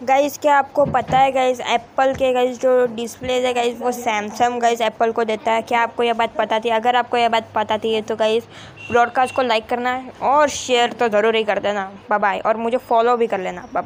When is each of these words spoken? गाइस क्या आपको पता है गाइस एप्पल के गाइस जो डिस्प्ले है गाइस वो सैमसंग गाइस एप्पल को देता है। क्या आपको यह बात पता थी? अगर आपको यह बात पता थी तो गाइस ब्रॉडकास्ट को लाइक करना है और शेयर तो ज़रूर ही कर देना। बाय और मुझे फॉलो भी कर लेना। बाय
गाइस 0.00 0.36
क्या 0.38 0.56
आपको 0.58 0.84
पता 0.84 1.18
है 1.18 1.30
गाइस 1.32 1.60
एप्पल 1.60 2.12
के 2.14 2.32
गाइस 2.32 2.58
जो 2.60 2.86
डिस्प्ले 2.86 3.32
है 3.40 3.52
गाइस 3.54 3.80
वो 3.80 3.92
सैमसंग 3.92 4.60
गाइस 4.60 4.80
एप्पल 4.80 5.12
को 5.12 5.24
देता 5.24 5.52
है। 5.52 5.62
क्या 5.62 5.80
आपको 5.82 6.02
यह 6.02 6.14
बात 6.14 6.34
पता 6.36 6.58
थी? 6.58 6.68
अगर 6.68 6.96
आपको 6.96 7.16
यह 7.16 7.28
बात 7.28 7.48
पता 7.54 7.78
थी 7.78 8.00
तो 8.02 8.16
गाइस 8.16 8.44
ब्रॉडकास्ट 8.90 9.34
को 9.36 9.42
लाइक 9.42 9.66
करना 9.68 9.90
है 9.90 10.12
और 10.22 10.48
शेयर 10.48 10.92
तो 10.92 11.08
ज़रूर 11.08 11.36
ही 11.36 11.42
कर 11.44 11.58
देना। 11.58 11.90
बाय 12.10 12.38
और 12.38 12.56
मुझे 12.56 12.76
फॉलो 12.78 13.16
भी 13.16 13.26
कर 13.26 13.40
लेना। 13.40 13.68
बाय 13.74 13.82